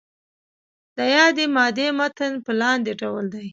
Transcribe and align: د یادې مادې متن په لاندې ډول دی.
د 0.97 0.99
یادې 1.15 1.45
مادې 1.55 1.87
متن 1.97 2.33
په 2.45 2.51
لاندې 2.61 2.91
ډول 3.01 3.25
دی. 3.33 3.47